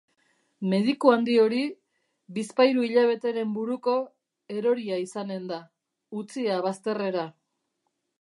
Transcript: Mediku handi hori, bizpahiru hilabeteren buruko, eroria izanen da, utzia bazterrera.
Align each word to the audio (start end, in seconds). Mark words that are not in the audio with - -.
Mediku 0.69 1.09
handi 1.15 1.33
hori, 1.41 1.59
bizpahiru 2.37 2.85
hilabeteren 2.87 3.51
buruko, 3.57 3.93
eroria 4.55 4.97
izanen 5.03 5.45
da, 5.53 5.61
utzia 6.23 6.57
bazterrera. 6.69 7.27